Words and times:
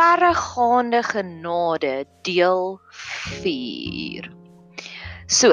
verregaande 0.00 1.02
genade 1.04 2.06
deel 2.24 2.80
4. 3.42 4.30
So, 5.26 5.52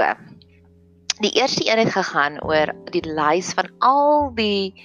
die 1.20 1.34
eerste 1.36 1.66
een 1.68 1.82
het 1.84 1.92
gegaan 1.92 2.40
oor 2.46 2.72
die 2.94 3.04
lys 3.04 3.52
van 3.58 3.68
al 3.84 4.32
die 4.38 4.78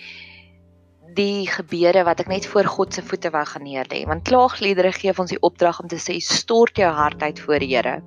die 1.13 1.45
gebeure 1.47 2.07
wat 2.09 2.23
ek 2.25 2.31
net 2.33 2.47
voor 2.49 2.65
God 2.73 2.97
se 2.97 3.05
voete 3.05 3.31
wou 3.31 3.45
gaan 3.47 3.67
neerlê. 3.69 4.01
Want 4.09 4.25
klaagliedere 4.27 4.95
gee 4.97 5.13
ons 5.15 5.31
die 5.31 5.43
opdrag 5.45 5.83
om 5.83 5.91
te 5.93 6.01
sê 6.01 6.17
stort 6.25 6.81
jou 6.81 6.89
hart 6.89 7.23
uit 7.23 7.43
voor 7.45 7.61
die 7.61 7.75
Here. 7.77 8.01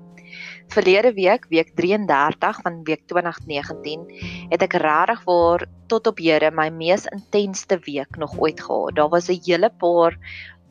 Verlede 0.73 1.13
week, 1.13 1.45
week 1.53 1.69
33 1.77 2.59
van 2.65 2.81
week 2.83 3.05
2019, 3.07 4.07
het 4.49 4.65
ek 4.65 4.73
regtig 4.81 5.21
waar 5.29 5.67
tot 5.87 6.09
op 6.09 6.17
Here 6.19 6.49
my 6.51 6.67
mees 6.73 7.05
intensste 7.13 7.77
week 7.85 8.17
nog 8.17 8.33
ooit 8.41 8.59
gehad. 8.59 8.97
Daar 8.97 9.13
was 9.13 9.29
'n 9.29 9.39
hele 9.45 9.69
paar 9.69 10.17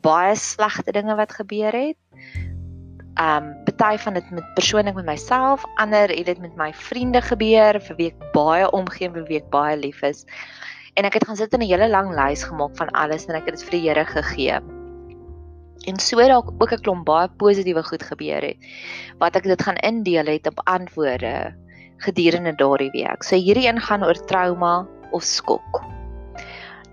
baie 0.05 0.35
slegte 0.37 0.93
dinge 0.95 1.15
wat 1.17 1.33
gebeur 1.33 1.73
het. 1.73 1.97
Um 3.21 3.51
party 3.65 3.97
van 4.03 4.13
dit 4.19 4.31
met 4.31 4.53
persoonlik 4.55 4.95
met 4.95 5.07
myself, 5.07 5.65
ander 5.81 6.11
het 6.11 6.25
dit 6.25 6.39
met 6.43 6.55
my 6.59 6.71
vriende 6.73 7.21
gebeur 7.21 7.81
vir 7.81 7.99
wie 7.99 8.11
ek 8.13 8.31
baie 8.35 8.69
omgee 8.71 9.09
en 9.09 9.17
vir 9.17 9.27
wie 9.31 9.41
ek 9.41 9.49
baie 9.49 9.75
lief 9.79 10.03
is. 10.03 10.25
En 10.95 11.07
ek 11.07 11.19
het 11.19 11.27
gaan 11.27 11.39
sit 11.39 11.53
in 11.53 11.63
'n 11.63 11.71
hele 11.73 11.89
lang 11.89 12.13
lys 12.15 12.43
gemaak 12.43 12.77
van 12.77 12.89
alles 12.91 13.25
en 13.27 13.35
ek 13.35 13.45
het 13.49 13.57
dit 13.59 13.63
vir 13.69 13.79
die 13.79 13.87
Here 13.89 14.05
gegee 14.05 14.61
en 15.85 15.99
so 15.99 16.17
dalk 16.17 16.49
ook 16.57 16.71
'n 16.73 16.81
klomp 16.81 17.05
baie 17.05 17.29
positiewe 17.37 17.83
goed 17.83 18.03
gebeur 18.03 18.41
het 18.41 18.57
wat 19.19 19.35
ek 19.35 19.43
dit 19.43 19.61
gaan 19.61 19.75
indeel 19.75 20.25
het 20.25 20.47
op 20.47 20.61
antwoorde 20.63 21.53
gedurende 21.97 22.55
daardie 22.55 22.91
week. 22.91 23.23
So 23.23 23.35
hierdie 23.35 23.67
een 23.67 23.79
gaan 23.79 24.03
oor 24.03 24.25
trauma 24.25 24.87
of 25.11 25.23
skok. 25.23 25.83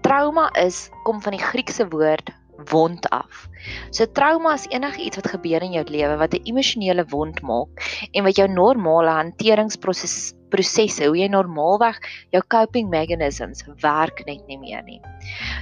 Trauma 0.00 0.50
is 0.52 0.90
kom 1.02 1.22
van 1.22 1.32
die 1.32 1.42
Griekse 1.42 1.88
woord 1.88 2.30
wond 2.70 3.08
af. 3.10 3.48
So 3.90 4.06
trauma 4.06 4.54
is 4.54 4.66
enigiets 4.70 5.16
wat 5.16 5.32
gebeur 5.34 5.62
in 5.62 5.72
jou 5.72 5.84
lewe 5.88 6.16
wat 6.16 6.34
'n 6.34 6.44
emosionele 6.44 7.04
wond 7.08 7.42
maak 7.42 7.82
en 8.12 8.24
wat 8.24 8.36
jou 8.36 8.48
normale 8.48 9.10
hanteringsproses 9.10 10.34
prosesse 10.50 11.06
hoe 11.06 11.16
jy 11.16 11.28
normaalweg 11.28 11.98
jou 12.30 12.42
coping 12.48 12.90
mechanisms 12.90 13.64
werk 13.80 14.24
net 14.26 14.46
nie 14.46 14.58
meer 14.58 14.82
nie. 14.82 15.00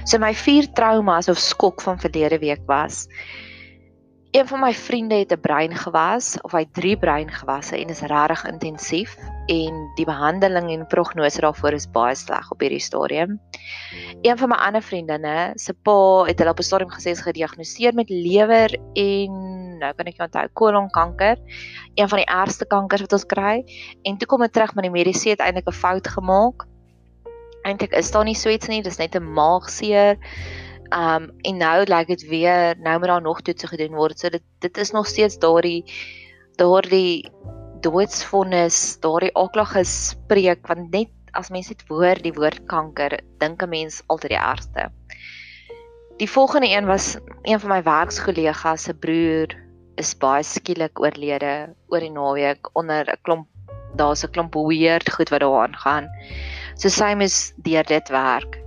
So 0.05 0.17
my 0.17 0.33
vier 0.33 0.67
traumas 0.73 1.29
of 1.29 1.37
skok 1.37 1.81
van 1.81 1.99
verlede 1.99 2.39
week 2.39 2.61
was 2.67 3.07
een 4.31 4.47
van 4.47 4.59
my 4.59 4.73
vriende 4.73 5.15
het 5.15 5.31
'n 5.31 5.41
brein 5.41 5.75
gewas 5.75 6.37
of 6.41 6.51
hy 6.51 6.65
drie 6.71 6.97
brein 6.97 7.31
gewasse 7.31 7.77
en 7.77 7.89
is 7.89 8.01
regtig 8.01 8.45
intensief 8.45 9.17
en 9.51 9.79
die 9.97 10.05
behandeling 10.07 10.69
en 10.71 10.87
prognose 10.87 11.41
daarvoor 11.43 11.75
is 11.75 11.87
baie 11.91 12.15
sleg 12.15 12.51
op 12.53 12.61
hierdie 12.63 12.81
stadium. 12.83 13.37
Een 14.23 14.37
van 14.39 14.51
my 14.53 14.57
ander 14.67 14.83
vriendinne 14.85 15.51
se 15.59 15.73
pa 15.73 16.23
het 16.29 16.39
hulle 16.39 16.53
op 16.53 16.61
'n 16.61 16.67
stadium 16.69 16.91
gesê 16.91 17.11
is 17.11 17.25
gediagnoseer 17.25 17.93
met 17.93 18.09
lewer 18.09 18.71
en 18.95 19.31
nou 19.81 19.93
kan 19.93 20.07
ek 20.07 20.17
nie 20.17 20.27
onthou 20.27 20.47
kolonkanker, 20.53 21.37
een 21.95 22.09
van 22.09 22.17
die 22.17 22.29
ergste 22.29 22.65
kankers 22.65 23.01
wat 23.01 23.13
ons 23.13 23.25
kry 23.25 23.63
en 24.03 24.17
toe 24.17 24.27
kom 24.27 24.41
dit 24.41 24.53
terug 24.53 24.75
met 24.75 24.83
die 24.83 24.91
mediese 24.91 25.29
het 25.29 25.39
eintlik 25.39 25.67
'n 25.67 25.81
fout 25.83 26.07
gemaak. 26.07 26.67
Eintlik 27.63 27.93
is 27.93 28.11
daar 28.11 28.23
nie 28.23 28.35
so 28.35 28.49
iets 28.49 28.67
nie, 28.67 28.81
dis 28.81 28.97
net 28.97 29.15
'n 29.15 29.33
maagseer. 29.33 30.17
Um 30.93 31.31
en 31.41 31.57
nou 31.57 31.83
lyk 31.85 32.07
dit 32.07 32.27
weer 32.27 32.75
nou 32.79 32.99
moet 32.99 33.07
daar 33.07 33.21
nog 33.21 33.41
toetse 33.41 33.67
gedoen 33.67 33.95
word. 33.95 34.19
So 34.19 34.29
dit 34.29 34.43
dit 34.59 34.77
is 34.77 34.91
nog 34.91 35.07
steeds 35.07 35.37
daardie 35.37 35.83
daardie 36.57 37.31
doodsvonnis, 37.81 38.97
daardie 39.01 39.33
aaklige 39.37 39.83
spreek 39.87 40.67
want 40.67 40.91
net 40.91 41.11
as 41.33 41.49
mens 41.49 41.67
dit 41.71 41.83
hoor 41.87 42.19
die 42.19 42.33
woord 42.35 42.65
kanker, 42.67 43.19
dink 43.39 43.63
'n 43.63 43.69
mens 43.69 44.03
altyd 44.07 44.31
die 44.31 44.43
ergste. 44.43 44.91
Die 46.17 46.29
volgende 46.29 46.67
een 46.69 46.85
was 46.85 47.17
een 47.43 47.59
van 47.59 47.69
my 47.69 47.81
werkskollegas 47.83 48.83
se 48.83 48.93
broer 48.93 49.55
is 49.95 50.13
baie 50.15 50.43
skielik 50.43 50.99
oorlede 50.99 51.73
oor 51.87 51.99
die 51.99 52.11
naweek 52.11 52.69
onder 52.73 53.05
'n 53.09 53.21
klomp 53.23 53.47
daar's 53.95 54.23
'n 54.23 54.31
klomp 54.31 54.53
weird 54.53 55.11
goed 55.11 55.29
wat 55.29 55.39
daar 55.39 55.61
aangaan. 55.67 56.07
So 56.75 56.89
sy 56.89 57.13
moes 57.15 57.53
deur 57.57 57.83
dit 57.83 58.09
werk. 58.09 58.59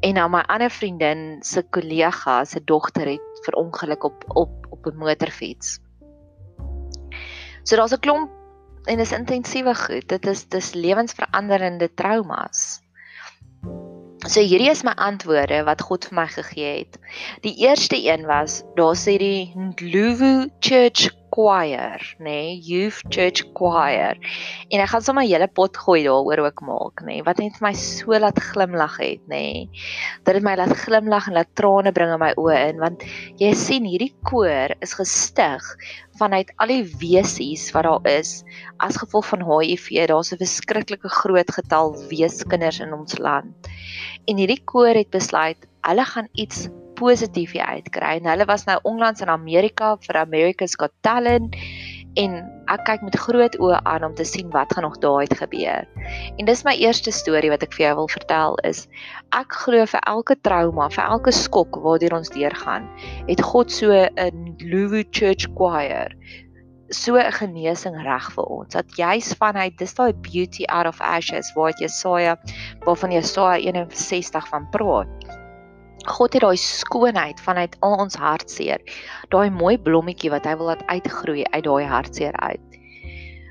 En 0.00 0.14
nou 0.14 0.28
my 0.30 0.42
ander 0.48 0.70
vriendin 0.70 1.42
se 1.42 1.62
kollega 1.62 2.44
se 2.44 2.64
dogter 2.64 3.06
het 3.06 3.40
verongeluk 3.44 4.04
op 4.04 4.24
op 4.28 4.66
op 4.70 4.86
'n 4.86 4.96
motorfiets. 4.96 5.78
So 7.62 7.76
daar's 7.76 7.92
'n 7.92 8.00
klomp 8.00 8.39
en 8.90 8.98
dis 8.98 9.12
intensiewe 9.14 9.74
goed. 9.74 10.08
Dit 10.10 10.26
is 10.26 10.44
dis 10.50 10.72
lewensveranderende 10.74 11.90
traumas. 11.94 12.80
So 14.26 14.42
hierdie 14.42 14.68
is 14.70 14.82
my 14.84 14.92
antwoorde 15.00 15.62
wat 15.64 15.84
God 15.86 16.04
vir 16.08 16.18
my 16.18 16.26
gegee 16.28 16.72
het. 16.82 16.98
Die 17.46 17.54
eerste 17.62 17.96
een 17.96 18.26
was, 18.28 18.60
daar 18.76 18.98
sê 18.98 19.16
die 19.22 19.52
Ndlovu 19.56 20.50
Church 20.60 21.08
Choir, 21.30 22.02
nê, 22.18 22.24
nee, 22.24 22.58
Youth 22.58 23.02
Church 23.08 23.44
Choir. 23.54 24.18
En 24.70 24.80
ek 24.80 24.90
gaan 24.92 25.02
sommer 25.02 25.24
'n 25.24 25.30
hele 25.30 25.48
pot 25.48 25.76
gooi 25.76 26.02
daaroor 26.04 26.44
ook 26.46 26.60
maak, 26.60 27.02
nê, 27.02 27.06
nee, 27.06 27.22
wat 27.22 27.38
net 27.38 27.56
vir 27.58 27.68
my 27.68 27.74
so 27.74 28.18
laat 28.18 28.38
glimlag 28.38 28.96
het, 28.98 29.22
nê. 29.28 29.38
Nee. 29.38 29.68
Dat 30.24 30.34
dit 30.34 30.42
my 30.42 30.56
laat 30.56 30.76
glimlag 30.76 31.28
en 31.28 31.34
laat 31.34 31.54
trane 31.54 31.92
bring 31.92 32.12
in 32.12 32.18
my 32.18 32.32
oë 32.36 32.68
in, 32.70 32.78
want 32.78 33.02
jy 33.38 33.54
sien 33.54 33.84
hierdie 33.84 34.14
koor 34.22 34.74
is 34.80 34.94
gestig 34.94 35.62
vanuit 36.20 36.52
al 36.60 36.68
die 36.72 36.84
wesies 37.00 37.70
wat 37.74 37.86
daar 37.86 38.10
is 38.10 38.42
as 38.84 38.98
gevolg 39.00 39.26
van 39.32 39.44
HIV. 39.46 40.06
Daar's 40.10 40.32
'n 40.32 40.42
verskriklike 40.42 41.08
groot 41.08 41.50
getal 41.50 41.96
weeskinders 42.10 42.80
in 42.80 42.92
ons 42.92 43.18
land. 43.18 43.54
En 44.26 44.36
hierdie 44.36 44.62
koor 44.64 44.94
het 44.94 45.10
besluit 45.10 45.66
hulle 45.88 46.04
gaan 46.04 46.28
iets 46.32 46.68
positief 47.00 47.54
hier 47.56 47.66
uitkry. 47.66 48.18
En 48.20 48.28
hulle 48.30 48.46
was 48.48 48.66
nou 48.68 48.78
onlangs 48.88 49.24
in 49.24 49.32
Amerika 49.32 49.94
vir 50.06 50.20
America's 50.20 50.76
Got 50.78 50.92
Talent 51.06 51.56
en 52.18 52.36
ek 52.70 52.82
kyk 52.88 53.02
met 53.06 53.16
groot 53.22 53.54
oë 53.62 53.78
aan 53.86 54.04
om 54.08 54.14
te 54.18 54.26
sien 54.26 54.50
wat 54.54 54.72
gaan 54.74 54.86
nog 54.86 54.98
daar 55.02 55.22
uit 55.22 55.34
gebeur. 55.38 55.86
En 56.38 56.46
dis 56.48 56.64
my 56.66 56.74
eerste 56.82 57.14
storie 57.14 57.50
wat 57.52 57.62
ek 57.66 57.74
vir 57.78 57.86
jou 57.86 57.94
wil 58.02 58.10
vertel 58.10 58.58
is 58.66 58.84
ek 59.36 59.54
glo 59.62 59.86
vir 59.86 60.02
elke 60.10 60.36
trauma, 60.42 60.90
vir 60.90 61.04
elke 61.06 61.34
skok 61.34 61.78
waardeur 61.84 62.18
ons 62.18 62.32
deurgaan, 62.34 62.88
het 63.30 63.42
God 63.52 63.70
so 63.70 63.90
'n 63.94 64.56
Louis 64.58 65.06
Church 65.10 65.46
Choir 65.54 66.10
so 66.90 67.16
'n 67.16 67.32
genesing 67.32 67.96
reg 68.02 68.32
vir 68.34 68.44
ons. 68.44 68.72
Dat 68.74 68.96
juis 68.96 69.34
vanuit 69.38 69.78
dis 69.78 69.94
daai 69.94 70.12
beauty 70.12 70.64
out 70.66 70.86
of 70.86 71.00
ashes 71.00 71.52
waar 71.54 71.72
Jesaja 71.78 72.36
waarvan 72.84 73.12
Jesaja 73.12 73.56
61 73.58 74.48
van 74.48 74.68
praat. 74.70 75.39
God 76.06 76.32
het 76.32 76.42
daai 76.42 76.56
skoonheid 76.56 77.40
vanuit 77.40 77.76
al 77.84 77.98
ons 78.06 78.16
hartseer, 78.16 78.80
daai 79.28 79.50
mooi 79.50 79.76
blommetjie 79.78 80.30
wat 80.32 80.46
hy 80.48 80.56
wil 80.56 80.72
laat 80.72 80.84
uitgroei 80.88 81.44
uit 81.44 81.64
daai 81.64 81.84
hartseer 81.84 82.36
uit. 82.40 82.78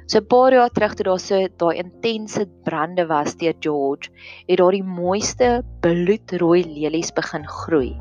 So 0.10 0.18
'n 0.18 0.26
paar 0.26 0.54
jaar 0.54 0.72
terug 0.74 0.94
toe 0.96 1.06
daar 1.06 1.20
so 1.20 1.48
daai 1.62 1.78
intense 1.78 2.48
brande 2.66 3.06
was 3.06 3.36
deur 3.36 3.54
George, 3.60 4.10
het 4.48 4.58
daar 4.58 4.72
die 4.72 4.84
mooiste 4.84 5.64
bloedrooi 5.82 6.64
lelies 6.66 7.12
begin 7.14 7.46
groei 7.48 7.94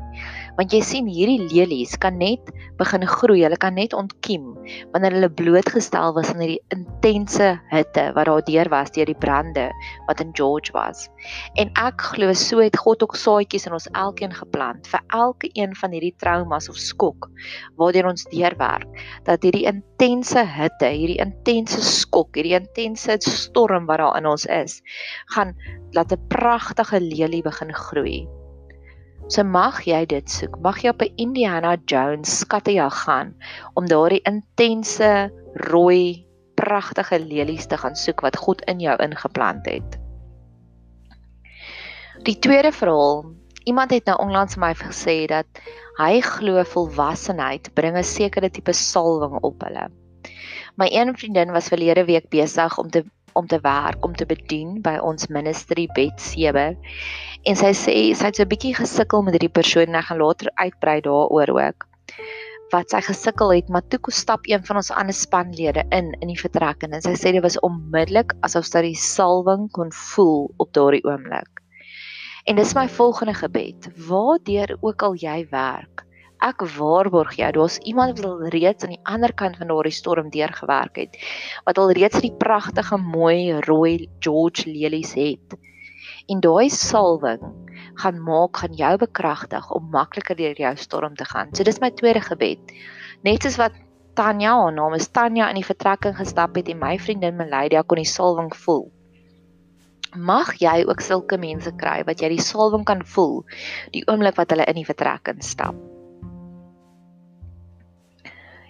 want 0.59 0.73
jy 0.75 0.81
sien 0.83 1.07
hierdie 1.07 1.39
lelies 1.53 1.93
kan 2.03 2.17
net 2.19 2.51
begin 2.79 3.05
groei, 3.07 3.45
hulle 3.45 3.57
kan 3.59 3.77
net 3.79 3.93
ontkiem 3.95 4.49
wanneer 4.91 5.15
hulle 5.15 5.29
blootgestel 5.31 6.11
was 6.17 6.31
aan 6.33 6.43
hierdie 6.43 6.59
intense 6.75 7.47
hitte 7.71 8.05
wat 8.17 8.27
daar 8.27 8.43
deur 8.47 8.69
was 8.73 8.91
deur 8.95 9.07
die 9.07 9.17
brande 9.23 9.69
wat 10.09 10.19
in 10.23 10.33
George 10.35 10.73
was. 10.75 11.07
En 11.55 11.71
ek 11.79 12.03
glo 12.11 12.33
so 12.35 12.59
het 12.59 12.75
God 12.83 13.03
ook 13.05 13.15
saadjies 13.19 13.69
in 13.69 13.77
ons 13.77 13.87
elkeen 13.93 14.35
geplant 14.35 14.89
vir 14.91 15.03
elke 15.15 15.47
een 15.55 15.75
van 15.79 15.95
hierdie 15.95 16.15
traumas 16.19 16.67
of 16.71 16.79
skok 16.79 17.29
waardeur 17.79 18.11
ons 18.11 18.27
deurwerk 18.33 18.87
dat 19.27 19.45
hierdie 19.47 19.65
intense 19.69 20.43
hitte, 20.43 20.91
hierdie 20.91 21.21
intense 21.23 21.79
skok, 21.85 22.35
hierdie 22.35 22.57
intense 22.59 23.19
storm 23.23 23.87
wat 23.87 24.03
daar 24.03 24.19
in 24.19 24.27
ons 24.27 24.45
is, 24.51 24.81
gaan 25.35 25.55
laat 25.95 26.11
'n 26.11 26.27
pragtige 26.27 26.99
lelie 26.99 27.43
begin 27.43 27.73
groei. 27.73 28.27
So 29.29 29.43
mag 29.45 29.83
jy 29.85 30.07
dit 30.09 30.25
soek. 30.25 30.55
Mag 30.65 30.79
jy 30.81 30.89
op 30.89 31.03
'n 31.05 31.13
Indiana 31.21 31.75
Jones 31.85 32.39
skattejag 32.41 32.95
gaan 33.05 33.35
om 33.77 33.85
daardie 33.85 34.25
intense 34.25 35.29
rooi 35.69 36.25
pragtige 36.57 37.19
lelies 37.19 37.67
te 37.67 37.77
gaan 37.77 37.95
soek 37.95 38.21
wat 38.25 38.37
God 38.37 38.61
in 38.65 38.79
jou 38.79 38.95
ingeplant 38.97 39.65
het. 39.69 39.99
Die 42.25 42.39
tweede 42.39 42.71
verhaal, 42.71 43.25
iemand 43.63 43.91
het 43.91 44.05
nou 44.05 44.17
onlangs 44.17 44.57
my 44.57 44.73
gesê 44.73 45.27
dat 45.29 45.45
hy 46.01 46.21
glo 46.25 46.63
volwassenheid 46.63 47.69
bring 47.73 47.97
'n 47.97 48.03
sekere 48.03 48.49
tipe 48.49 48.73
salwing 48.73 49.37
op 49.43 49.61
hulle. 49.61 49.91
My 50.75 50.89
een 50.91 51.13
vriendin 51.17 51.51
was 51.51 51.67
verlede 51.67 52.05
week 52.05 52.29
besig 52.29 52.77
om 52.77 52.89
te 52.89 53.05
om 53.33 53.47
te 53.47 53.59
werk, 53.61 54.05
om 54.05 54.15
te 54.15 54.25
bedien 54.25 54.81
by 54.81 54.97
ons 55.03 55.27
ministry 55.27 55.87
Bed 55.95 56.21
7. 56.21 56.77
En 57.47 57.59
sy 57.59 57.71
sê 57.77 57.95
sy 58.15 58.29
het 58.29 58.35
so 58.35 58.43
'n 58.43 58.51
bietjie 58.51 58.75
gesukkel 58.75 59.23
met 59.23 59.33
hierdie 59.37 59.57
persoon 59.59 59.87
en 59.87 59.95
ek 59.95 60.09
gaan 60.09 60.21
later 60.21 60.51
uitbrei 60.55 61.01
daaroor 61.01 61.49
ook. 61.49 61.87
Wat 62.71 62.89
sy 62.89 63.01
gesukkel 63.01 63.53
het, 63.53 63.69
maar 63.69 63.87
toe 63.87 63.99
kom 63.99 64.13
stap 64.13 64.41
een 64.45 64.65
van 64.65 64.75
ons 64.75 64.91
ander 64.91 65.13
spanlede 65.13 65.83
in 65.89 66.13
in 66.21 66.27
die 66.27 66.41
vertrek 66.41 66.83
en 66.83 67.01
sy 67.01 67.15
sê 67.15 67.31
dit 67.31 67.41
was 67.41 67.59
onmiddellik 67.59 68.33
asof 68.41 68.65
sy 68.65 68.81
die 68.81 68.95
salwing 68.95 69.71
kon 69.71 69.91
voel 69.91 70.51
op 70.57 70.73
daardie 70.73 71.03
oomblik. 71.03 71.49
En 72.45 72.55
dis 72.55 72.73
my 72.73 72.87
volgende 72.89 73.33
gebed. 73.33 73.89
Waardeur 74.07 74.77
ook 74.81 75.01
al 75.03 75.15
jy 75.15 75.47
werk, 75.51 75.98
Ek 76.39 76.63
waarborg 76.77 77.33
jou, 77.35 77.49
daar's 77.51 77.77
iemand 77.83 78.19
wat 78.19 78.27
al 78.29 78.51
reeds 78.53 78.85
aan 78.85 78.93
die 78.95 79.01
ander 79.03 79.33
kant 79.35 79.57
van 79.59 79.67
daardie 79.67 79.91
storm 79.91 80.29
deurgewerk 80.31 80.95
het, 81.01 81.17
wat 81.65 81.81
al 81.81 81.91
reeds 81.97 82.21
die 82.23 82.31
pragtige 82.31 82.97
mooi 82.97 83.59
rooi 83.67 84.07
George 84.23 84.63
lelies 84.69 85.11
het. 85.19 85.57
En 86.31 86.39
daai 86.39 86.69
salwing 86.71 87.43
gaan 87.99 88.23
maak 88.23 88.61
gaan 88.63 88.79
jou 88.79 88.93
bekragtig 89.01 89.67
om 89.75 89.91
makliker 89.91 90.37
deur 90.39 90.55
jou 90.55 90.73
storm 90.79 91.19
te 91.19 91.27
gaan. 91.27 91.51
So 91.51 91.67
dis 91.67 91.81
my 91.83 91.91
tweede 91.91 92.23
gebed. 92.23 92.71
Net 93.27 93.43
soos 93.43 93.59
wat 93.59 93.75
Tanya, 94.15 94.55
haar 94.63 94.73
naam 94.73 94.95
is 94.95 95.11
Tanya 95.11 95.49
in 95.51 95.59
die 95.59 95.67
vertrekking 95.67 96.15
gestap 96.15 96.55
het 96.55 96.71
en 96.71 96.79
my 96.79 96.95
vriendin 96.99 97.35
Meladia 97.35 97.83
kon 97.83 97.99
die 97.99 98.07
salwing 98.07 98.53
voel. 98.63 98.87
Mag 100.15 100.55
jy 100.63 100.85
ook 100.87 101.03
sulke 101.03 101.37
mense 101.37 101.75
kry 101.75 101.99
wat 102.07 102.23
jy 102.23 102.31
die 102.37 102.43
salwing 102.47 102.87
kan 102.87 103.03
voel 103.05 103.41
die 103.91 104.07
oomblik 104.07 104.39
wat 104.39 104.55
hulle 104.55 104.71
in 104.71 104.79
die 104.79 104.87
vertrekking 104.87 105.43
stap. 105.43 105.98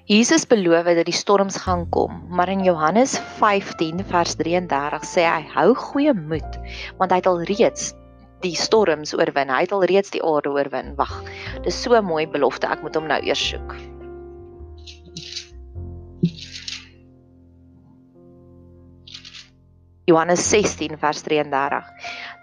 Jesus 0.10 0.42
beloof 0.50 0.88
dat 0.98 1.06
die 1.06 1.14
storms 1.14 1.60
gaan 1.62 1.84
kom, 1.94 2.24
maar 2.34 2.50
in 2.50 2.64
Johannes 2.66 3.20
15 3.38 4.00
vers 4.10 4.32
33 4.40 5.04
sê 5.06 5.22
hy 5.22 5.44
hou 5.54 5.76
goeie 5.78 6.16
moed 6.18 6.58
want 6.98 7.14
hy 7.14 7.20
het 7.20 7.30
al 7.30 7.44
reeds 7.46 7.92
die 8.42 8.56
storms 8.58 9.14
oorwin. 9.14 9.54
Hy 9.54 9.68
het 9.68 9.76
al 9.76 9.86
reeds 9.86 10.10
die 10.10 10.24
aarde 10.26 10.50
oorwin. 10.50 10.96
Wag. 10.98 11.14
Dis 11.62 11.78
so 11.84 11.94
'n 11.94 12.10
mooi 12.10 12.26
belofte. 12.26 12.66
Ek 12.66 12.82
moet 12.82 12.96
hom 12.98 13.06
nou 13.06 13.22
eers 13.22 13.38
soek. 13.38 13.76
Johannes 20.10 20.42
16 20.50 20.98
vers 20.98 21.22
33. 21.22 21.86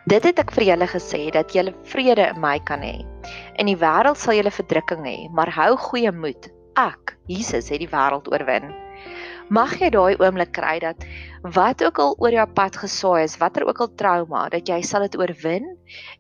Dit 0.07 0.23
het 0.23 0.39
ek 0.39 0.55
vir 0.55 0.71
julle 0.71 0.87
gesê 0.87 1.33
dat 1.33 1.51
julle 1.51 1.75
vrede 1.83 2.31
in 2.31 2.41
my 2.41 2.61
kan 2.63 2.79
hê. 2.79 3.03
In 3.59 3.67
die 3.67 3.77
wêreld 3.77 4.23
sal 4.23 4.39
julle 4.39 4.55
verdrukking 4.55 5.03
hê, 5.03 5.29
maar 5.35 5.51
hou 5.51 5.75
goeie 5.77 6.13
moed. 6.13 6.55
Ek, 6.77 7.15
Jesus, 7.25 7.71
het 7.73 7.81
die 7.81 7.89
wêreld 7.89 8.27
oorwin. 8.29 8.69
Mag 9.49 9.77
jy 9.81 9.89
daai 9.95 10.19
oomblik 10.21 10.51
kry 10.53 10.75
dat 10.83 11.05
wat 11.55 11.81
ook 11.87 12.01
al 12.03 12.17
oor 12.21 12.35
jou 12.35 12.45
pad 12.53 12.75
gesaai 12.77 13.23
is, 13.25 13.37
watter 13.41 13.63
ook 13.65 13.79
al 13.81 13.93
trauma, 13.97 14.43
dat 14.53 14.69
jy 14.69 14.83
sal 14.85 15.07
dit 15.07 15.15
oorwin 15.17 15.71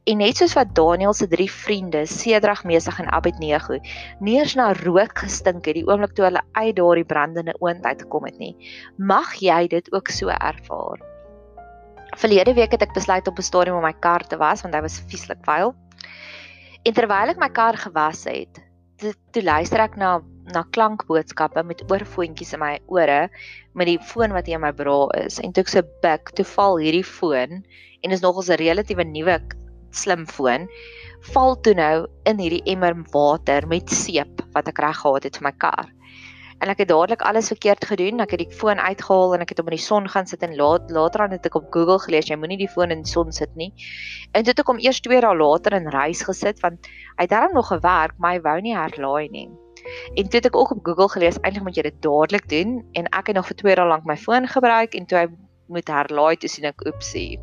en 0.06 0.22
net 0.22 0.38
soos 0.38 0.54
wat 0.56 0.70
Daniël 0.78 1.12
se 1.12 1.26
drie 1.28 1.48
vriende, 1.50 2.06
Sedrag, 2.08 2.62
Mesach 2.64 3.00
en 3.02 3.10
Abednego, 3.12 3.76
nie 4.24 4.38
eens 4.38 4.54
na 4.56 4.70
rook 4.78 5.18
gestink 5.26 5.66
het 5.68 5.76
die 5.76 5.84
oomblik 5.84 6.14
toe 6.16 6.28
hulle 6.28 6.44
uit 6.54 6.76
daardie 6.78 7.04
brandende 7.10 7.56
oond 7.60 7.84
uitgekom 7.84 8.24
het 8.30 8.38
nie. 8.40 8.54
Mag 8.96 9.34
jy 9.42 9.66
dit 9.74 9.90
ook 9.92 10.08
so 10.08 10.30
ervaar. 10.32 11.02
Verlede 12.16 12.54
week 12.56 12.72
het 12.72 12.86
ek 12.86 12.94
besluit 12.94 13.28
op 13.28 13.36
'n 13.36 13.42
stadium 13.50 13.76
om 13.76 13.84
my 13.84 13.92
kar 13.92 14.24
te 14.24 14.38
was 14.40 14.62
want 14.62 14.72
hy 14.74 14.80
was 14.80 15.02
vieslik 15.10 15.44
vuil. 15.44 15.74
En 16.86 16.94
terwyl 16.94 17.28
ek 17.28 17.42
my 17.42 17.50
kar 17.50 17.76
gewas 17.76 18.24
het, 18.24 18.62
toe, 18.96 19.42
luister 19.42 19.80
ek 19.80 19.96
na 19.96 20.22
na 20.54 20.62
klankboodskappe 20.76 21.62
met 21.66 21.82
oorfoontjies 21.90 22.54
in 22.56 22.62
my 22.62 22.72
ore 22.86 23.28
met 23.74 23.90
die 23.90 23.98
foon 23.98 24.34
wat 24.36 24.46
hier 24.46 24.60
in 24.60 24.64
my 24.66 24.72
bra 24.76 24.98
is. 25.22 25.40
En 25.42 25.52
toe 25.52 25.64
ek 25.66 25.72
so 25.72 25.82
buk, 26.04 26.32
toe 26.38 26.46
val 26.56 26.78
hierdie 26.82 27.06
foon 27.06 27.62
en 28.02 28.14
is 28.14 28.22
nogals 28.22 28.50
'n 28.50 28.60
relatiewe 28.62 29.04
nuwe 29.04 29.40
slim 29.90 30.26
foon 30.26 30.68
val 31.32 31.56
toe 31.60 31.74
nou 31.74 32.06
in 32.24 32.38
hierdie 32.38 32.62
emmer 32.66 32.94
water 33.12 33.66
met 33.66 33.90
seep 33.90 34.42
wat 34.54 34.68
ek 34.68 34.78
reg 34.78 34.98
gehad 35.02 35.24
het 35.24 35.36
vir 35.36 35.46
my 35.48 35.54
kar 35.58 35.90
en 36.60 36.72
ek 36.72 36.80
het 36.82 36.88
dadelik 36.88 37.22
alles 37.28 37.50
verkeerd 37.52 37.84
gedoen. 37.84 38.22
Ek 38.24 38.32
het 38.32 38.40
die 38.44 38.58
foon 38.60 38.80
uitgehaal 38.80 39.36
en 39.36 39.44
ek 39.44 39.52
het 39.52 39.60
hom 39.60 39.68
in 39.70 39.76
die 39.76 39.82
son 39.82 40.08
gaan 40.08 40.28
sit 40.30 40.44
en 40.46 40.56
laat, 40.56 40.88
later 40.94 41.26
aan 41.26 41.36
het 41.36 41.48
ek 41.48 41.58
op 41.60 41.68
Google 41.74 41.98
gelees 42.06 42.30
jy 42.30 42.38
moenie 42.40 42.60
die 42.60 42.70
foon 42.72 42.94
in 42.94 43.04
die 43.04 43.12
son 43.12 43.32
sit 43.32 43.52
nie. 43.60 43.72
En 44.32 44.42
toe 44.44 44.54
het 44.54 44.64
ek 44.64 44.72
hom 44.72 44.80
eers 44.80 45.02
2 45.04 45.20
dae 45.24 45.36
later 45.36 45.76
in 45.76 45.92
reis 45.92 46.24
gesit 46.26 46.62
want 46.64 46.88
hy 46.88 47.28
het 47.28 47.34
darm 47.34 47.56
nog 47.56 47.72
gewerk, 47.74 48.16
maar 48.18 48.36
hy 48.36 48.44
wou 48.48 48.58
nie 48.64 48.76
herlaai 48.76 49.28
nie. 49.32 49.48
En 50.14 50.28
toe 50.28 50.40
het 50.40 50.48
ek 50.50 50.56
ook 50.56 50.70
op 50.76 50.84
Google 50.84 51.08
gelees 51.08 51.38
eintlik 51.40 51.64
moet 51.64 51.76
jy 51.78 51.86
dit 51.88 51.98
dadelik 52.04 52.48
doen 52.50 52.78
en 52.98 53.08
ek 53.12 53.30
het 53.30 53.36
nog 53.36 53.48
vir 53.50 53.58
2 53.62 53.76
dae 53.78 53.88
lank 53.88 54.06
my 54.08 54.16
foon 54.16 54.48
gebruik 54.50 54.94
en 54.94 55.06
toe 55.06 55.18
hy 55.18 55.26
moet 55.72 55.88
herlaai 55.90 56.36
toe 56.36 56.50
sien 56.50 56.68
ek 56.68 56.86
oepsie. 56.86 57.40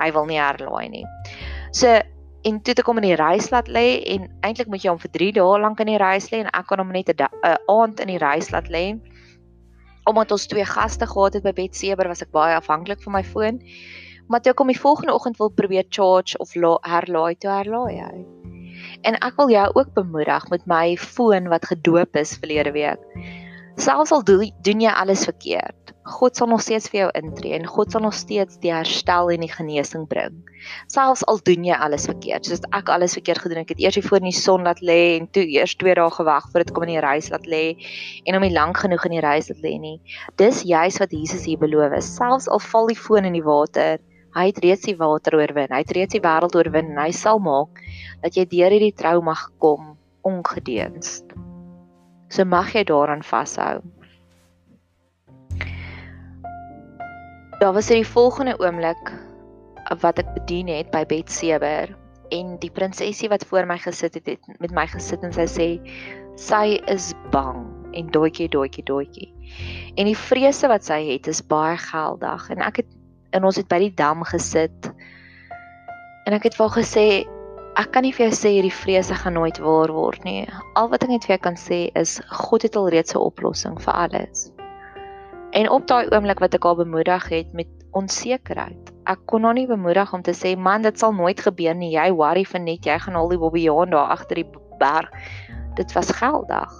Hy 0.00 0.10
wil 0.14 0.26
nie 0.30 0.40
herlaai 0.40 0.88
nie. 0.90 1.04
So 1.72 1.90
en 2.44 2.60
toe 2.60 2.74
ek 2.76 2.86
hom 2.90 3.00
in 3.00 3.08
die 3.08 3.18
reis 3.18 3.50
laat 3.54 3.70
lê 3.72 4.04
en 4.14 4.28
eintlik 4.44 4.68
moet 4.68 4.84
jy 4.84 4.92
hom 4.92 5.02
vir 5.02 5.12
3 5.16 5.32
dae 5.38 5.58
lank 5.64 5.80
in 5.80 5.92
die 5.94 6.00
reis 6.02 6.30
lê 6.32 6.42
en 6.44 6.52
ek 6.52 6.68
kan 6.70 6.82
hom 6.82 6.92
net 6.92 7.08
'n 7.08 7.28
aand 7.76 8.00
in 8.00 8.12
die 8.12 8.22
reis 8.22 8.50
laat 8.52 8.68
lê. 8.68 9.00
Omdat 10.06 10.32
ons 10.32 10.46
twee 10.46 10.64
gaste 10.64 11.06
gehad 11.06 11.34
het 11.34 11.42
by 11.42 11.52
Betseber 11.52 12.08
was 12.08 12.22
ek 12.22 12.32
baie 12.32 12.56
afhanklik 12.56 13.02
van 13.02 13.12
my 13.12 13.24
foon. 13.24 13.60
Maar 14.28 14.40
toe 14.40 14.52
ek 14.52 14.58
hom 14.58 14.68
die 14.68 14.80
volgende 14.80 15.14
oggend 15.14 15.38
wil 15.38 15.50
probeer 15.50 15.84
charge 15.88 16.36
of 16.38 16.52
herlaai 16.52 17.34
toe 17.36 17.50
herlaai 17.50 18.00
hy. 18.00 18.43
En 19.04 19.18
ek 19.20 19.36
wil 19.40 19.52
jou 19.52 19.66
ook 19.76 19.94
bemoedig 19.96 20.48
met 20.52 20.66
my 20.70 20.96
foon 20.96 21.48
wat 21.52 21.66
gedoop 21.68 22.16
is 22.16 22.36
verlede 22.40 22.72
week. 22.72 23.02
Selfs 23.76 24.14
al 24.14 24.22
doen 24.24 24.80
jy 24.80 24.92
alles 24.92 25.24
verkeerd, 25.26 25.84
God 26.04 26.36
sal 26.36 26.50
nog 26.52 26.60
steeds 26.60 26.90
vir 26.92 26.98
jou 26.98 27.06
intree 27.16 27.56
en 27.56 27.64
God 27.64 27.94
sal 27.94 28.02
nog 28.04 28.14
steeds 28.14 28.58
die 28.60 28.70
herstel 28.74 29.30
en 29.32 29.40
die 29.40 29.50
genesing 29.50 30.04
bring. 30.08 30.36
Selfs 30.92 31.24
al 31.30 31.40
doen 31.48 31.64
jy 31.64 31.76
alles 31.86 32.04
verkeerd, 32.10 32.44
soos 32.44 32.60
ek 32.76 32.92
alles 32.92 33.16
verkeerd 33.16 33.40
gedoen 33.40 33.62
het. 33.62 33.70
Ek 33.70 33.72
het 33.74 33.82
eers 33.86 33.96
hier 33.98 34.04
voor 34.04 34.20
in 34.20 34.28
die 34.28 34.36
son 34.36 34.68
laat 34.68 34.82
lê 34.84 35.16
en 35.16 35.30
toe 35.32 35.46
eers 35.48 35.72
2 35.80 35.96
dae 35.96 36.12
gewag 36.12 36.50
voordat 36.50 36.70
ek 36.70 36.76
kom 36.76 36.84
in 36.84 36.92
die 36.92 37.04
reis 37.04 37.30
laat 37.32 37.48
lê 37.48 37.64
en 38.28 38.36
om 38.36 38.44
nie 38.44 38.52
lank 38.52 38.82
genoeg 38.84 39.08
in 39.08 39.16
die 39.16 39.24
reis 39.24 39.48
laat 39.48 39.64
lê 39.64 39.74
nie. 39.80 39.96
Dis 40.40 40.60
juis 40.68 41.00
wat 41.00 41.16
Jesus 41.16 41.48
hier 41.48 41.60
beloof. 41.62 41.96
Selfs 42.04 42.50
al 42.52 42.60
val 42.68 42.92
die 42.92 43.00
foon 43.00 43.24
in 43.24 43.40
die 43.40 43.44
water, 43.44 43.96
hy 44.34 44.48
het 44.50 44.58
reeds 44.64 44.86
die 44.88 44.96
water 44.98 45.36
oorwin. 45.38 45.70
Hy 45.70 45.82
het 45.84 45.92
reeds 45.94 46.16
die 46.16 46.22
wêreld 46.24 46.56
oorwin 46.58 46.92
en 46.94 47.02
hy 47.04 47.10
sal 47.14 47.40
maak 47.42 47.82
dat 48.22 48.36
jy 48.38 48.46
deur 48.50 48.74
hierdie 48.74 48.94
trauma 48.96 49.36
kom 49.62 49.94
ongedeenst. 50.26 51.34
So 52.32 52.46
mag 52.48 52.72
jy 52.74 52.84
daaraan 52.88 53.22
vashou. 53.22 53.82
Daar 57.60 57.72
was 57.72 57.86
dit 57.88 58.02
die 58.02 58.08
volgende 58.08 58.56
oomblik 58.58 59.12
wat 60.00 60.18
ek 60.18 60.32
bedien 60.34 60.68
het 60.72 60.90
by 60.90 61.04
Betseber 61.06 61.92
en 62.34 62.56
die 62.58 62.72
prinsesie 62.72 63.28
wat 63.30 63.44
voor 63.46 63.68
my 63.68 63.76
gesit 63.78 64.16
het, 64.18 64.26
het 64.26 64.60
met 64.60 64.72
my 64.74 64.86
gesit 64.90 65.22
en 65.22 65.32
sy 65.36 65.46
sê 65.48 65.68
sy 66.40 66.80
is 66.90 67.12
bang 67.30 67.62
en 67.94 68.10
doetjie 68.10 68.48
doetjie 68.50 68.82
doetjie. 68.88 69.30
En 69.94 70.08
die 70.08 70.18
vrese 70.18 70.68
wat 70.72 70.88
sy 70.88 70.98
het 71.12 71.28
is 71.30 71.44
baie 71.46 71.76
geldig 71.78 72.48
en 72.50 72.64
ek 72.66 72.82
het 72.82 72.90
in 73.34 73.44
ons 73.44 73.56
het 73.60 73.68
by 73.68 73.78
die 73.78 73.94
dam 73.98 74.22
gesit 74.24 74.90
en 76.24 76.36
ek 76.36 76.48
het 76.48 76.56
vir 76.56 76.66
haar 76.66 76.76
gesê 76.78 77.06
ek 77.80 77.90
kan 77.94 78.04
nie 78.06 78.12
vir 78.14 78.28
jou 78.28 78.34
sê 78.36 78.52
hierdie 78.54 78.74
vrese 78.74 79.16
gaan 79.18 79.34
nooit 79.34 79.58
waar 79.62 79.90
word 79.92 80.22
nie. 80.24 80.44
Al 80.78 80.88
wat 80.92 81.02
ek 81.04 81.10
net 81.10 81.26
vir 81.26 81.34
jou 81.34 81.42
kan 81.48 81.56
sê 81.58 81.78
is 81.98 82.20
God 82.30 82.62
het 82.66 82.76
al 82.78 82.90
reeds 82.94 83.14
'n 83.14 83.22
oplossing 83.22 83.80
vir 83.82 83.94
alles. 83.94 84.50
En 85.52 85.70
op 85.70 85.86
daai 85.86 86.06
oomblik 86.10 86.40
wat 86.40 86.54
ek 86.54 86.64
haar 86.64 86.76
bemoedig 86.76 87.28
het 87.28 87.52
met 87.52 87.68
onsekerheid. 87.92 88.92
Ek 89.06 89.18
kon 89.26 89.44
haar 89.44 89.54
nie 89.54 89.66
bemoedig 89.66 90.12
om 90.14 90.22
te 90.22 90.32
sê 90.32 90.56
man 90.56 90.82
dit 90.82 90.98
sal 90.98 91.12
nooit 91.12 91.40
gebeur 91.40 91.74
nie. 91.74 91.94
Jy 91.94 92.10
worry 92.12 92.44
vir 92.44 92.60
net 92.60 92.86
jy 92.86 92.98
gaan 92.98 93.16
al 93.16 93.28
die 93.28 93.38
bobbejaan 93.38 93.90
daar 93.90 94.10
agter 94.10 94.36
die 94.36 94.50
berg. 94.78 95.10
Dit 95.74 95.92
was 95.92 96.10
geldig. 96.10 96.70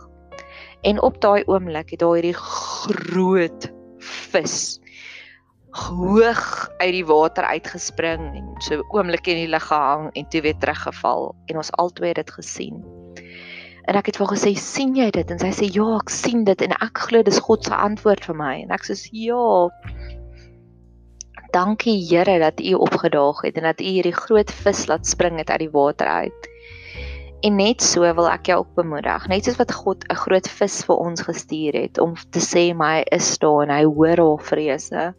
En 0.83 1.03
op 1.03 1.21
daai 1.21 1.43
oomblik 1.47 1.91
het 1.91 2.01
daar 2.01 2.15
hierdie 2.15 2.39
groot 2.39 3.73
vis 3.99 4.79
hoog 5.75 6.71
uit 6.79 6.93
die 6.95 7.07
water 7.07 7.45
uitgespring 7.45 8.29
en 8.39 8.51
so 8.63 8.85
oomblik 8.95 9.27
in 9.27 9.41
die 9.43 9.51
lug 9.51 9.67
gehang 9.67 10.11
en 10.15 10.29
toe 10.31 10.43
weer 10.45 10.59
teruggeval 10.63 11.33
en 11.51 11.59
ons 11.59 11.73
albei 11.83 12.13
het 12.13 12.21
dit 12.23 12.31
gesien. 12.37 12.79
En 13.85 13.99
ek 13.99 14.07
het 14.13 14.17
vir 14.17 14.31
gesê, 14.31 14.55
"Sien 14.57 14.95
jy 14.97 15.11
dit?" 15.11 15.31
En 15.31 15.39
sy 15.39 15.51
sê, 15.51 15.67
"Ja, 15.75 15.97
ek 15.97 16.11
sien 16.11 16.45
dit 16.45 16.63
en 16.63 16.73
ek 16.73 16.99
glo 16.99 17.23
dis 17.23 17.39
God 17.39 17.65
se 17.65 17.75
antwoord 17.75 18.25
vir 18.25 18.35
my." 18.35 18.63
En 18.63 18.71
ek 18.71 18.85
sê, 18.85 19.09
"Ja." 19.13 19.69
Dankie 21.53 22.07
Here 22.09 22.39
dat 22.39 22.61
U 22.61 22.73
opgedaag 22.75 23.43
het 23.43 23.57
en 23.57 23.63
dat 23.63 23.81
U 23.81 23.85
hierdie 23.85 24.15
groot 24.15 24.51
vis 24.51 24.87
laat 24.87 25.07
spring 25.07 25.39
uit 25.39 25.59
die 25.59 25.71
water 25.71 26.07
uit. 26.07 26.49
En 27.43 27.57
net 27.57 27.83
so 27.83 28.01
wil 28.01 28.29
ek 28.29 28.47
jou 28.47 28.59
ook 28.59 28.75
bemoedig, 28.75 29.29
net 29.29 29.45
soos 29.45 29.57
wat 29.57 29.73
God 29.73 30.05
'n 30.09 30.15
groot 30.15 30.49
vis 30.49 30.85
vir 30.85 30.97
ons 30.97 31.21
gestuur 31.21 31.73
het 31.73 31.99
om 31.99 32.15
te 32.31 32.41
sê 32.41 32.75
my 32.75 33.05
is 33.13 33.39
daar 33.39 33.63
en 33.63 33.71
hy 33.71 33.85
hoor 33.85 34.17
haar 34.17 34.45
vrese. 34.45 35.15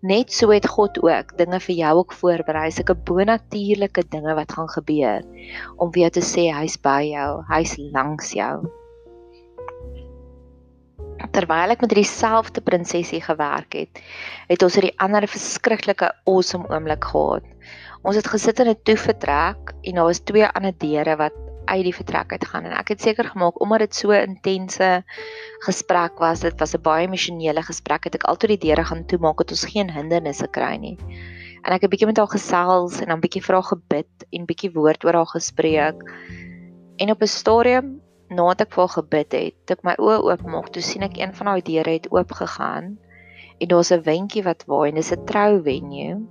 Net 0.00 0.32
so 0.32 0.48
het 0.48 0.64
God 0.64 0.96
ook 1.04 1.34
dinge 1.36 1.58
vir 1.60 1.74
jou 1.76 1.90
ook 1.98 2.14
voorberei, 2.16 2.70
sulke 2.72 2.94
bonatuurlike 2.96 4.06
dinge 4.08 4.32
wat 4.38 4.54
gaan 4.56 4.70
gebeur 4.72 5.26
om 5.76 5.90
vir 5.92 6.06
jou 6.06 6.10
te 6.16 6.22
sê 6.24 6.46
hy's 6.56 6.78
by 6.80 7.02
jou, 7.10 7.32
hy's 7.50 7.74
langs 7.92 8.30
jou. 8.32 8.54
Terwyl 11.36 11.76
ek 11.76 11.84
met 11.84 11.92
dieselfde 11.92 12.64
prinsesie 12.64 13.20
gewerk 13.20 13.76
het, 13.76 14.00
het 14.48 14.64
ons 14.64 14.78
hierdie 14.78 14.96
ander 15.04 15.28
verskriklike 15.28 16.08
awesome 16.24 16.64
oomblik 16.72 17.04
gehad. 17.04 17.44
Ons 18.00 18.16
het 18.16 18.32
gesit 18.32 18.64
in 18.64 18.72
'n 18.72 18.80
toevertrek 18.88 19.76
en 19.84 19.94
daar 20.00 20.08
was 20.08 20.24
twee 20.24 20.48
ander 20.48 20.72
deure 20.72 21.16
wat 21.20 21.36
uit 21.70 21.86
die 21.86 21.94
vertrek 21.94 22.32
uit 22.34 22.44
gaan 22.50 22.66
en 22.68 22.74
ek 22.78 22.92
het 22.94 23.04
seker 23.04 23.30
gemaak 23.30 23.60
omdat 23.62 23.84
dit 23.86 23.94
so 23.94 24.14
intense 24.16 24.88
gesprek 25.66 26.18
was, 26.18 26.42
dit 26.44 26.56
was 26.60 26.74
'n 26.74 26.82
baie 26.82 27.06
emosionele 27.06 27.62
gesprek, 27.62 28.04
het 28.04 28.14
ek 28.18 28.28
altyd 28.30 28.56
die 28.56 28.62
deure 28.66 28.84
gaan 28.84 29.06
toemaak 29.06 29.38
dat 29.38 29.50
ons 29.56 29.64
geen 29.64 29.90
hindernisse 29.90 30.48
kry 30.50 30.76
nie. 30.76 30.96
En 31.62 31.72
ek 31.72 31.82
het 31.82 31.88
'n 31.88 31.92
bietjie 31.94 32.06
met 32.06 32.18
haar 32.18 32.34
gesels 32.36 33.00
en 33.00 33.08
dan 33.08 33.20
bietjie 33.20 33.42
vir 33.42 33.54
haar 33.54 33.70
gebid 33.74 34.12
en 34.32 34.46
bietjie 34.46 34.72
woord 34.72 35.04
oor 35.04 35.14
haar 35.14 35.32
gespreek. 35.36 35.98
En 36.96 37.10
op 37.10 37.22
'n 37.22 37.26
stadium 37.26 38.00
nadat 38.28 38.60
ek 38.60 38.72
vir 38.74 38.82
haar 38.84 38.96
gebid 39.02 39.32
het, 39.32 39.54
toe 39.66 39.76
ek 39.76 39.84
my 39.84 39.94
oë 39.98 40.22
oopmaak, 40.22 40.68
toe 40.72 40.82
sien 40.82 41.02
ek 41.02 41.18
een 41.18 41.34
van 41.34 41.46
daai 41.46 41.62
deure 41.62 41.90
het 41.90 42.10
oop 42.10 42.32
gegaan 42.32 42.98
en 43.60 43.68
daar's 43.68 43.92
'n 43.92 44.02
windjie 44.02 44.42
wat 44.42 44.64
waai 44.66 44.88
en 44.88 44.94
dis 44.94 45.12
'n 45.12 45.24
trou 45.26 45.62
venue. 45.62 46.26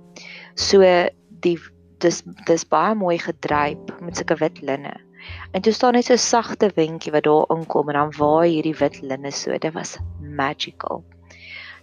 So 0.54 0.80
die 1.28 1.58
dis 1.98 2.22
dis 2.46 2.64
baie 2.64 2.94
mooi 2.94 3.18
gedryp 3.18 4.00
met 4.00 4.16
sulke 4.16 4.36
wit 4.40 4.62
linne. 4.62 4.96
En 5.52 5.62
toe 5.62 5.72
staan 5.72 5.96
net 5.98 6.08
so 6.10 6.16
sagte 6.16 6.70
windjie 6.74 7.12
wat 7.12 7.24
daar 7.24 7.48
inkom 7.54 7.88
en 7.88 7.98
dan 7.98 8.12
waai 8.18 8.50
hierdie 8.50 8.76
wit 8.78 9.00
linne 9.02 9.30
so. 9.30 9.58
Dit 9.58 9.72
was 9.72 9.98
magical. 10.20 11.04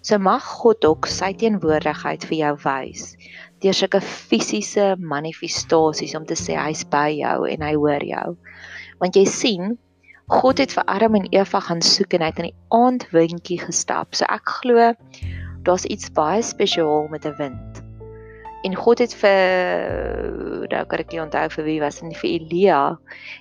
So 0.02 0.18
mag 0.18 0.44
God 0.44 0.86
ook 0.86 1.08
sy 1.12 1.34
teenwoordigheid 1.34 2.26
vir 2.30 2.38
jou 2.38 2.54
wys 2.64 3.16
deur 3.64 3.74
sulke 3.74 4.00
fisiese 4.06 4.92
manifestasies 5.02 6.14
om 6.18 6.26
te 6.30 6.36
sê 6.38 6.58
hy's 6.60 6.84
by 6.94 7.10
jou 7.18 7.48
en 7.50 7.66
hy 7.66 7.74
hoor 7.74 8.06
jou. 8.06 8.28
Want 9.02 9.18
jy 9.18 9.26
sien, 9.26 9.74
God 10.30 10.62
het 10.62 10.76
vir 10.76 10.86
Adam 10.92 11.18
en 11.18 11.28
Eva 11.34 11.62
gaan 11.66 11.82
soek 11.82 12.14
en 12.14 12.26
hy 12.26 12.30
het 12.30 12.44
in 12.44 12.50
die 12.52 12.78
aandwindjie 12.78 13.60
gestap. 13.64 14.14
So 14.14 14.30
ek 14.30 14.58
glo 14.60 14.94
daar's 15.68 15.88
iets 15.90 16.14
baie 16.14 16.44
spesiaal 16.46 17.10
met 17.12 17.26
'n 17.26 17.36
wind. 17.42 17.87
En 18.68 18.74
God 18.76 19.00
het 19.00 19.14
vir 19.16 20.66
nou 20.72 20.82
kan 20.92 21.04
ek 21.04 21.14
nie 21.14 21.22
onthou 21.24 21.46
vir 21.54 21.68
wie 21.68 21.78
was 21.80 22.00
dit 22.04 22.18
vir 22.20 22.30
Elia 22.30 22.80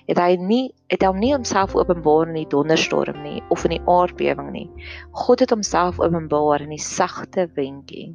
het 0.07 0.21
hy 0.21 0.37
nie 0.39 0.61
het 0.93 1.03
hom 1.03 1.19
nie 1.19 1.33
homself 1.33 1.75
openbaar 1.75 2.29
in 2.31 2.37
die 2.39 2.51
donderstorm 2.53 3.19
nie 3.25 3.41
of 3.51 3.65
in 3.67 3.75
die 3.75 3.83
aardbewing 3.91 4.53
nie. 4.53 4.69
God 5.11 5.43
het 5.43 5.51
homself 5.51 5.99
openbaar 5.99 6.63
in 6.63 6.71
die 6.71 6.83
sagte 6.83 7.49
windjie. 7.59 8.13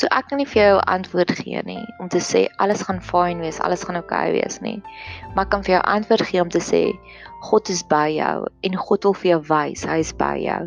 So 0.00 0.08
ek 0.16 0.30
kan 0.30 0.40
nie 0.40 0.48
vir 0.48 0.62
jou 0.62 0.80
antwoord 0.88 1.34
gee 1.42 1.60
nie 1.68 1.82
om 2.00 2.08
te 2.08 2.22
sê 2.24 2.46
alles 2.64 2.86
gaan 2.88 3.02
fyn 3.04 3.44
wees, 3.44 3.60
alles 3.60 3.84
gaan 3.84 4.00
oukei 4.00 4.30
okay 4.30 4.36
wees 4.38 4.60
nie. 4.64 4.78
Maar 5.34 5.44
ek 5.44 5.52
kan 5.52 5.66
vir 5.66 5.76
jou 5.76 5.82
antwoord 5.98 6.28
gee 6.30 6.40
om 6.40 6.52
te 6.54 6.64
sê 6.64 6.86
God 7.50 7.68
is 7.68 7.84
by 7.84 8.06
jou 8.16 8.36
en 8.48 8.84
God 8.88 9.04
wil 9.04 9.18
vir 9.22 9.34
jou 9.34 9.42
wys 9.52 9.84
hy 9.84 10.00
is 10.00 10.16
by 10.16 10.36
jou. 10.40 10.62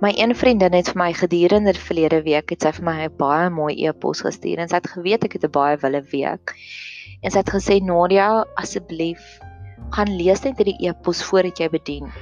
My 0.00 0.10
een 0.16 0.34
vriendin 0.34 0.74
het 0.74 0.88
vir 0.90 0.98
my 0.98 1.12
gedurende 1.14 1.72
die 1.72 1.80
verlede 1.80 2.22
week 2.26 2.50
het 2.50 2.64
sy 2.66 2.72
vir 2.74 2.84
my 2.84 2.94
'n 3.04 3.16
baie 3.18 3.50
mooi 3.50 3.74
e-pos 3.86 4.24
gestuur 4.26 4.58
en 4.58 4.68
sy 4.68 4.76
het 4.80 4.90
geweet 4.90 5.24
ek 5.24 5.32
het 5.38 5.44
'n 5.44 5.54
baie 5.54 5.76
wille 5.76 6.02
week. 6.10 6.54
En 7.22 7.30
sy 7.30 7.38
het 7.38 7.50
gesê 7.50 7.80
Nadia, 7.80 8.44
asseblief 8.56 9.22
gaan 9.94 10.10
lees 10.16 10.42
net 10.44 10.58
hierdie 10.58 10.88
e-pos 10.88 11.22
voordat 11.22 11.58
jy 11.58 11.68
bedien. 11.68 12.12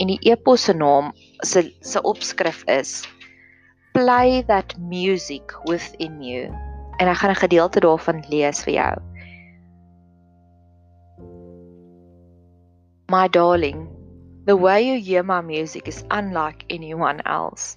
En 0.00 0.06
die 0.06 0.18
e-pos 0.22 0.64
se 0.64 0.74
naam 0.74 1.12
se 1.42 1.70
se 1.80 2.02
opskrif 2.02 2.64
is 2.66 3.06
play 3.92 4.42
that 4.42 4.74
music 4.78 5.52
within 5.68 6.22
you. 6.22 6.50
En 6.98 7.08
ek 7.08 7.16
gaan 7.16 7.30
'n 7.30 7.44
gedeelte 7.44 7.80
daarvan 7.80 8.24
lees 8.28 8.64
vir 8.64 8.74
jou. 8.74 8.94
My 13.08 13.28
darling, 13.28 13.88
the 14.44 14.56
way 14.56 14.82
you 14.82 15.00
hear 15.00 15.22
my 15.22 15.40
music 15.40 15.88
is 15.88 16.04
unlike 16.10 16.64
anyone 16.68 17.22
else. 17.26 17.76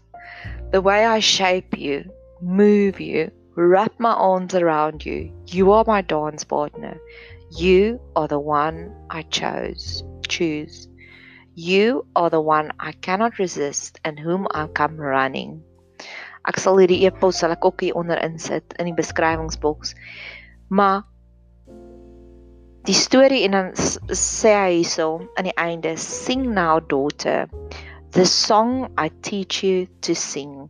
The 0.71 0.81
way 0.81 1.05
I 1.05 1.19
shape 1.19 1.77
you, 1.77 2.09
move 2.41 2.99
you, 2.99 3.31
wrap 3.55 3.93
my 3.99 4.13
arms 4.13 4.55
around 4.55 5.05
you. 5.05 5.31
You 5.45 5.71
are 5.71 5.83
my 5.85 6.01
dance 6.01 6.43
partner. 6.43 6.99
You 7.57 8.01
are 8.15 8.27
the 8.27 8.39
one 8.39 8.93
I 9.09 9.21
chose. 9.23 10.03
Choose. 10.27 10.87
You 11.53 12.05
are 12.15 12.29
the 12.29 12.41
one 12.41 12.73
I 12.79 12.91
cannot 12.91 13.39
resist 13.39 13.99
and 14.03 14.19
whom 14.19 14.47
I 14.51 14.67
come 14.67 14.97
running. 14.97 15.63
Ek 16.45 16.59
sal 16.61 16.77
hierdie 16.77 17.05
e-pos 17.07 17.39
sal 17.41 17.55
ek 17.55 17.65
ook 17.65 17.81
hier 17.81 17.95
onder 17.97 18.19
insit 18.21 18.75
in 18.77 18.89
die 18.89 18.97
beskrywingsboks. 18.97 19.95
Maar 20.69 21.05
die 22.85 22.93
storie 22.93 23.41
en 23.47 23.55
dan 23.55 23.69
sê 24.13 24.51
hy 24.53 24.73
hierso 24.77 25.07
aan 25.39 25.47
die 25.47 25.57
einde 25.57 25.95
sing 25.97 26.51
now 26.53 26.77
daughter 26.77 27.47
the 28.13 28.25
song 28.29 28.85
I 29.01 29.09
teach 29.25 29.63
you 29.65 29.87
to 30.05 30.13
sing. 30.13 30.69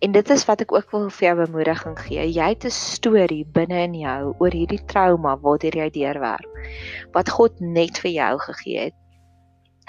En 0.00 0.14
dit 0.14 0.30
is 0.30 0.44
wat 0.46 0.62
ek 0.62 0.72
ook 0.72 0.94
wil 0.94 1.08
vir 1.10 1.26
jou 1.26 1.34
bemoediging 1.42 1.96
gee. 2.06 2.22
Jy 2.30 2.46
het 2.54 2.64
'n 2.64 2.74
storie 2.74 3.42
binne 3.44 3.82
in 3.88 3.94
jou 3.98 4.34
oor 4.38 4.54
hierdie 4.54 4.84
trauma 4.86 5.34
wat 5.42 5.66
jy 5.66 5.90
deurwerk. 5.90 6.46
Wat 7.12 7.28
God 7.28 7.58
net 7.60 7.98
vir 7.98 8.10
jou 8.10 8.38
gegee 8.46 8.78
het. 8.86 8.96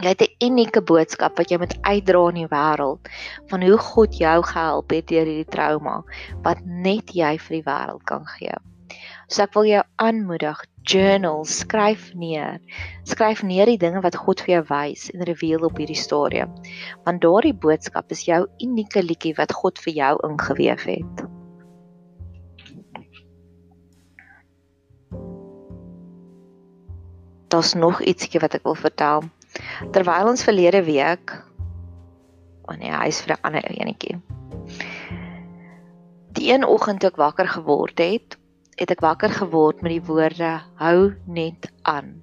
Jy 0.02 0.10
het 0.10 0.22
'n 0.22 0.46
unieke 0.50 0.82
boodskap 0.82 1.38
wat 1.38 1.52
jy 1.52 1.58
moet 1.58 1.78
uitdra 1.82 2.28
in 2.30 2.42
die 2.42 2.50
wêreld 2.50 3.06
van 3.48 3.62
hoe 3.62 3.78
God 3.78 4.18
jou 4.18 4.42
gehelp 4.44 4.90
het 4.90 5.08
deur 5.08 5.26
hierdie 5.26 5.52
trauma 5.52 6.02
wat 6.42 6.58
net 6.66 7.14
jy 7.14 7.38
vir 7.38 7.62
die 7.62 7.68
wêreld 7.70 8.04
kan 8.04 8.26
gee. 8.26 8.58
So 9.32 9.44
ek 9.44 9.54
wil 9.54 9.64
jou 9.64 9.84
aanmoedig, 9.96 10.60
journal, 10.84 11.46
skryf 11.46 12.14
neer. 12.14 12.60
Skryf 13.04 13.44
neer 13.44 13.70
die 13.70 13.80
dinge 13.82 14.02
wat 14.02 14.16
God 14.16 14.42
vir 14.42 14.56
jou 14.56 14.64
wys 14.70 15.10
en 15.14 15.26
reveal 15.28 15.66
op 15.68 15.78
hierdie 15.78 16.00
stadium. 16.00 16.54
Want 17.06 17.22
daardie 17.22 17.54
boodskap 17.54 18.12
is 18.12 18.26
jou 18.28 18.46
unieke 18.64 19.04
liedjie 19.04 19.36
wat 19.38 19.54
God 19.54 19.80
vir 19.80 19.94
jou 19.94 20.16
ingeweef 20.30 20.88
het. 20.90 21.28
Daar's 27.52 27.76
nog 27.76 28.02
ietsie 28.02 28.40
wat 28.40 28.56
ek 28.56 28.64
wil 28.64 28.80
vertel. 28.80 29.26
Terwyl 29.92 30.32
ons 30.32 30.44
verlede 30.48 30.86
week 30.88 31.42
oh 32.72 32.78
nee, 32.80 32.92
hy's 32.92 33.22
vir 33.24 33.36
'n 33.36 33.44
ander 33.48 33.66
enetjie. 33.68 34.18
Die 36.38 36.52
een 36.54 36.66
oggend 36.66 37.02
toe 37.02 37.12
ek 37.12 37.20
wakker 37.20 37.48
geword 37.48 38.00
het, 38.00 38.38
het 38.80 38.92
ek 38.92 39.02
wakker 39.04 39.34
geword 39.34 39.82
met 39.82 39.96
die 39.96 40.06
woorde 40.08 40.52
hou 40.80 41.14
net 41.26 41.72
aan. 41.84 42.22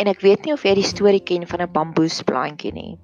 En 0.00 0.08
ek 0.10 0.22
weet 0.24 0.46
nie 0.46 0.54
of 0.54 0.64
jy 0.64 0.74
die 0.78 0.86
storie 0.86 1.22
ken 1.22 1.46
van 1.46 1.62
'n 1.62 1.72
bamboesplantjie 1.72 2.72
nie. 2.72 2.98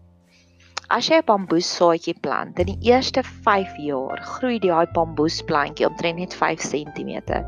As 0.89 1.09
jy 1.11 1.19
'n 1.19 1.27
bamboessaadjie 1.27 2.15
plant, 2.23 2.59
in 2.63 2.67
die 2.67 2.91
eerste 2.93 3.23
5 3.23 3.77
jaar 3.83 4.23
groei 4.23 4.59
daai 4.63 4.87
bamboesplantjie 4.95 5.87
omtrent 5.87 6.19
net 6.19 6.35
5 6.35 6.61
cm. 6.63 7.43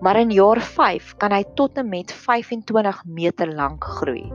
Maar 0.00 0.20
in 0.20 0.30
jaar 0.30 0.60
5 0.60 1.16
kan 1.18 1.32
hy 1.32 1.44
tot 1.56 1.78
en 1.78 1.88
met 1.88 2.12
25 2.12 3.04
meter 3.04 3.52
lank 3.52 3.84
groei. 3.84 4.30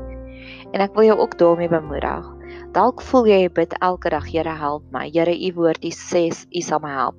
En 0.73 0.81
ek 0.81 0.93
wil 0.93 1.05
jou 1.05 1.19
ook 1.19 1.37
daarmee 1.37 1.69
bemoedig. 1.69 2.27
Dalk 2.75 3.01
voel 3.01 3.27
jy 3.27 3.49
bid 3.49 3.73
elke 3.79 4.09
dag, 4.09 4.27
Here 4.27 4.55
help 4.59 4.83
my. 4.91 5.09
Here, 5.09 5.31
u 5.31 5.53
woord 5.55 5.85
sê 5.95 6.27
u 6.51 6.61
sal 6.61 6.79
my 6.83 6.91
help. 6.91 7.15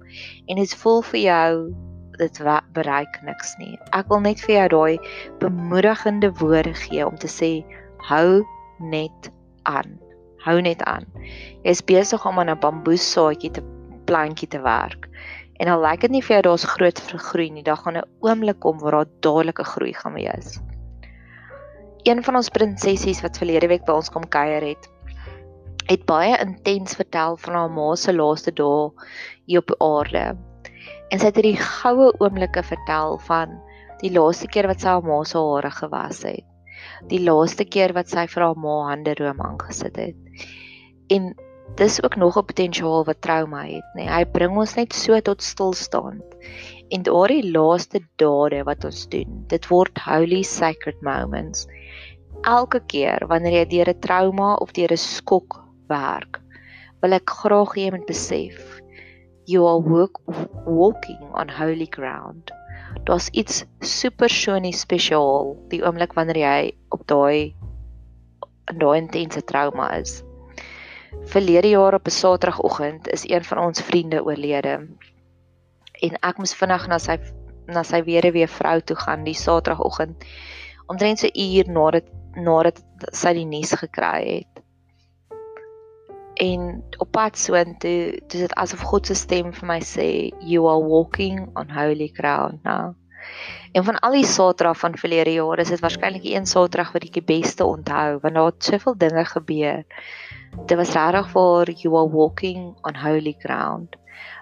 En 0.46 0.56
dit 0.56 0.74
voel 0.74 1.02
vir 1.02 1.20
jou 1.20 1.74
dit 2.18 2.40
bereik 2.72 3.20
niks 3.22 3.54
nie. 3.58 3.78
Ek 3.92 4.08
wil 4.08 4.20
net 4.20 4.40
vir 4.40 4.54
jou 4.54 4.68
daai 4.74 4.98
bemoedigende 5.40 6.32
woorde 6.40 6.74
gee 6.74 7.06
om 7.06 7.16
te 7.16 7.30
sê 7.30 7.64
hou 8.10 8.44
net 8.80 9.30
aan. 9.64 9.98
Hou 10.44 10.60
net 10.60 10.82
aan. 10.86 11.06
Jy 11.64 11.74
is 11.74 11.82
besig 11.82 12.26
om 12.26 12.38
aan 12.38 12.50
'n 12.50 12.60
bamboessaadjie 12.60 13.50
te 13.50 13.62
plantjie 14.06 14.48
te 14.48 14.60
werk. 14.62 15.08
En 15.58 15.68
al 15.68 15.80
lyk 15.80 16.00
dit 16.00 16.10
nie 16.10 16.22
vir 16.22 16.36
jou 16.36 16.42
daar's 16.42 16.64
groot 16.64 17.00
groei 17.00 17.50
nie, 17.50 17.62
dan 17.62 17.76
gaan 17.76 17.96
'n 17.96 18.08
oomblik 18.20 18.60
kom 18.60 18.78
waar 18.78 18.92
daar 18.92 19.12
dadelik 19.20 19.58
'n 19.60 19.72
groei 19.74 19.92
gaan 19.92 20.14
wees 20.14 20.60
een 22.06 22.22
van 22.22 22.36
ons 22.38 22.52
prinsessies 22.54 23.20
wat 23.24 23.38
verlede 23.40 23.66
week 23.66 23.84
by 23.86 23.96
ons 23.98 24.10
kom 24.14 24.26
kuier 24.30 24.62
het, 24.62 24.84
het 25.90 26.04
baie 26.06 26.36
intens 26.38 26.94
vertel 26.98 27.34
van 27.42 27.58
haar 27.58 27.72
ma 27.74 27.94
se 27.98 28.14
laaste 28.14 28.52
dae 28.54 28.90
hier 29.46 29.64
op 29.64 29.74
aarde. 29.82 30.36
En 31.10 31.20
sy 31.20 31.30
het 31.30 31.38
hierdie 31.38 31.60
goue 31.60 32.10
oomblikke 32.20 32.62
vertel 32.66 33.18
van 33.28 33.56
die 34.02 34.12
laaste 34.12 34.48
keer 34.52 34.68
wat 34.70 34.82
sy 34.82 34.92
haar 34.92 35.06
ma 35.06 35.22
se 35.24 35.40
hare 35.40 35.70
gewas 35.70 36.22
het. 36.26 36.44
Die 37.10 37.22
laaste 37.24 37.64
keer 37.64 37.94
wat 37.96 38.12
sy 38.12 38.26
vir 38.30 38.46
haar 38.46 38.60
ma 38.60 38.76
hande 38.90 39.14
room 39.18 39.40
aangesit 39.40 39.96
het. 39.96 40.46
En 41.14 41.32
dis 41.76 41.98
ook 42.04 42.16
nog 42.16 42.38
'n 42.38 42.48
potensiaal 42.50 43.04
wat 43.04 43.20
trauma 43.20 43.64
het, 43.64 43.86
nê. 43.94 44.04
Nee. 44.04 44.08
Hy 44.08 44.24
bring 44.24 44.56
ons 44.56 44.76
net 44.76 44.92
so 44.92 45.20
tot 45.20 45.42
stilstand. 45.42 46.24
En 46.90 47.02
daardie 47.02 47.52
laaste 47.52 48.00
dade 48.16 48.64
wat 48.64 48.84
ons 48.84 49.06
doen, 49.08 49.44
dit 49.48 49.68
word 49.68 49.98
holy 49.98 50.42
sacred 50.42 51.02
moments 51.02 51.66
elke 52.44 52.80
keer 52.86 53.24
wanneer 53.30 53.60
jy 53.60 53.66
deur 53.70 53.90
'n 53.90 54.00
trauma 54.00 54.54
of 54.60 54.72
deur 54.72 54.92
'n 54.92 54.96
skok 54.96 55.62
werk, 55.88 56.40
wil 57.02 57.12
ek 57.12 57.30
graag 57.30 57.74
hê 57.74 57.80
jy 57.86 57.90
moet 57.90 58.06
besef 58.06 58.82
you 59.46 59.66
are 59.66 59.78
work, 59.78 60.18
walking 60.66 61.22
on 61.34 61.48
holy 61.48 61.86
ground. 61.86 62.50
Daar's 63.04 63.28
iets 63.30 63.64
supersonies 63.80 64.80
spesiaal 64.80 65.54
die 65.70 65.82
oomblik 65.84 66.16
wanneer 66.18 66.40
jy 66.42 66.60
op 66.94 67.06
daai 67.06 67.54
in 68.70 68.80
daai 68.82 68.98
intense 68.98 69.42
trauma 69.46 69.92
is. 69.98 70.22
Verlede 71.30 71.70
jaar 71.70 71.94
op 71.94 72.06
'n 72.06 72.10
Saterdagoggend 72.10 73.08
is 73.08 73.28
een 73.28 73.44
van 73.44 73.58
ons 73.58 73.82
vriende 73.82 74.24
oorlede. 74.24 74.88
En 76.02 76.18
ek 76.20 76.38
moes 76.38 76.54
vinnig 76.54 76.86
na 76.86 76.98
sy 76.98 77.18
na 77.66 77.82
sy 77.82 78.02
weduwee 78.02 78.46
vrou 78.46 78.80
toe 78.80 78.96
gaan 78.96 79.24
die 79.24 79.34
Saterdagoggend 79.34 80.24
omtrent 80.86 81.18
so 81.18 81.28
uur 81.34 81.70
nadat 81.70 82.06
nadat 82.34 82.82
sy 83.12 83.32
die 83.32 83.46
nuus 83.48 83.72
gekry 83.72 84.20
het. 84.36 84.62
En 86.36 86.84
op 87.00 87.10
pad 87.16 87.38
soontoe, 87.38 88.20
dis 88.28 88.42
dit 88.44 88.54
asof 88.60 88.84
God 88.90 89.08
se 89.08 89.14
stem 89.16 89.52
vir 89.56 89.68
my 89.68 89.80
sê, 89.80 90.08
"You 90.40 90.68
are 90.68 90.84
walking 90.84 91.48
on 91.56 91.70
holy 91.72 92.10
ground 92.12 92.62
now." 92.64 92.94
En 93.72 93.84
van 93.84 93.98
al 93.98 94.12
die 94.16 94.24
Saterdag 94.24 94.78
van 94.78 94.98
verlede 94.98 95.32
jaar 95.32 95.58
is 95.58 95.68
dit 95.68 95.80
waarskynlik 95.80 96.22
die 96.22 96.34
een 96.34 96.46
Saterdag 96.46 96.92
wat 96.92 97.04
ek 97.04 97.16
die 97.18 97.28
beste 97.28 97.64
onthou 97.64 98.18
want 98.22 98.34
daar 98.34 98.50
het 98.52 98.64
soveel 98.64 98.96
dinge 98.98 99.24
gebeur. 99.24 99.84
Dit 100.66 100.76
was 100.76 100.94
regtig 100.96 101.30
vir 101.34 101.72
you 101.82 101.96
are 102.00 102.10
walking 102.10 102.76
on 102.82 102.96
holy 102.96 103.34
ground. 103.38 103.96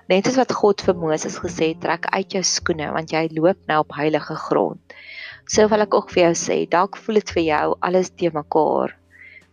Net 0.06 0.26
soos 0.26 0.36
wat 0.36 0.52
God 0.52 0.82
vir 0.84 0.98
Moses 1.00 1.38
gesê 1.42 1.72
het, 1.72 1.80
trek 1.80 2.06
uit 2.12 2.36
jou 2.36 2.42
skoene 2.42 2.90
want 2.92 3.14
jy 3.14 3.28
loop 3.32 3.58
nou 3.70 3.78
op 3.86 3.96
heilige 3.96 4.36
grond. 4.46 4.98
So 5.46 5.68
wil 5.68 5.84
ek 5.86 5.94
ook 5.94 6.10
vir 6.10 6.28
jou 6.28 6.34
sê, 6.38 6.58
dalk 6.70 6.96
voel 6.96 7.20
dit 7.20 7.34
vir 7.36 7.44
jou 7.48 7.64
alles 7.80 8.10
te 8.10 8.30
mekaar. 8.32 8.94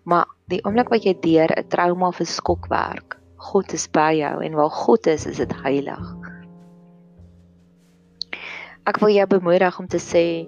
Maar 0.04 0.26
die 0.50 0.62
oomblik 0.66 0.90
wat 0.90 1.06
jy 1.06 1.14
deur 1.22 1.52
'n 1.54 1.68
trauma 1.70 2.08
of 2.08 2.20
'n 2.20 2.26
skok 2.26 2.68
werk, 2.68 3.18
God 3.38 3.74
is 3.74 3.88
by 3.88 4.14
jou 4.18 4.44
en 4.44 4.54
waar 4.54 4.70
God 4.70 5.08
is, 5.08 5.26
is 5.26 5.38
dit 5.38 5.54
heilig. 5.64 6.06
Ek 8.86 8.98
wil 8.98 9.10
jou 9.10 9.28
bemoedig 9.28 9.80
om 9.80 9.88
te 9.88 10.00
sê 10.00 10.48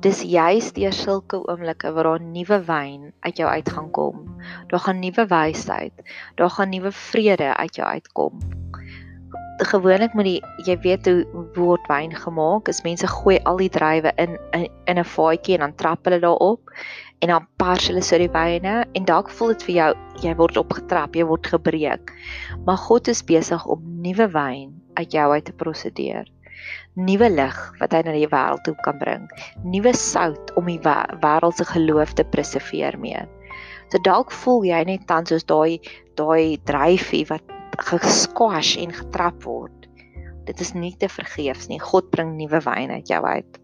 dis 0.00 0.22
juist 0.22 0.74
deur 0.74 0.92
sulke 0.92 1.36
oomblikke 1.36 1.92
waar 1.92 2.04
daar 2.04 2.20
nuwe 2.20 2.64
wyn 2.64 3.12
uit 3.20 3.36
jou 3.36 3.48
uit 3.48 3.68
gaan 3.68 3.90
kom. 3.90 4.38
Daar 4.68 4.80
gaan 4.80 5.00
nuwe 5.00 5.26
wysheid, 5.26 5.92
daar 6.34 6.50
gaan 6.50 6.70
nuwe 6.70 6.92
vrede 6.92 7.56
uit 7.56 7.74
jou 7.74 7.88
uitkom 7.88 8.40
gewoonlik 9.64 10.14
moet 10.14 10.24
die 10.24 10.42
jy 10.66 10.76
weet 10.84 11.06
hoe 11.08 11.44
word 11.56 11.86
wyn 11.90 12.14
gemaak 12.14 12.68
is 12.70 12.82
mense 12.86 13.06
gooi 13.10 13.38
al 13.48 13.58
die 13.58 13.70
druiwe 13.72 14.12
in, 14.16 14.36
in 14.54 14.98
'n 14.98 15.04
vaatjie 15.04 15.54
en 15.54 15.60
dan 15.60 15.74
trap 15.74 16.04
hulle 16.04 16.20
daarop 16.20 16.70
en 17.24 17.32
dan 17.32 17.46
pars 17.60 17.88
hulle 17.90 18.02
so 18.04 18.18
die 18.20 18.30
wyne 18.34 18.74
en 18.86 19.08
dalk 19.08 19.30
voel 19.34 19.54
dit 19.54 19.66
vir 19.68 19.74
jou 19.78 19.90
jy 20.24 20.34
word 20.40 20.60
opgetrap 20.60 21.16
jy 21.18 21.26
word 21.28 21.50
gebreek 21.54 22.12
maar 22.66 22.80
God 22.88 23.10
is 23.12 23.24
besig 23.26 23.64
om 23.66 23.84
nuwe 24.04 24.28
wyn 24.34 24.74
uit 25.00 25.14
jou 25.14 25.28
uit 25.32 25.46
te 25.46 25.56
prosedeer 25.64 26.30
nuwe 26.98 27.28
lig 27.30 27.58
wat 27.80 27.94
hy 27.94 28.02
na 28.06 28.14
die 28.16 28.30
wêreld 28.30 28.64
toe 28.66 28.76
kan 28.86 28.98
bring 29.02 29.28
nuwe 29.64 29.94
sout 29.96 30.54
om 30.60 30.70
die 30.70 30.80
wêreld 30.82 31.58
se 31.58 31.68
geloof 31.74 32.16
te 32.18 32.26
preserveer 32.34 32.98
mee 33.02 33.22
so 33.92 34.02
dalk 34.04 34.34
voel 34.44 34.66
jy 34.68 34.82
net 34.90 35.06
tans 35.10 35.30
soos 35.32 35.46
daai 35.48 35.78
daai 36.18 36.58
dryfie 36.66 37.24
wat 37.30 37.54
gesquash 37.78 38.76
en 38.78 38.92
getrap 38.92 39.44
word. 39.46 39.86
Dit 40.48 40.60
is 40.60 40.74
nie 40.74 40.94
te 40.96 41.08
vergeefs 41.08 41.68
nie. 41.68 41.80
God 41.80 42.10
bring 42.10 42.36
nuwe 42.38 42.60
wyn 42.64 42.90
uit 42.90 43.08
jou 43.08 43.22
uit. 43.24 43.58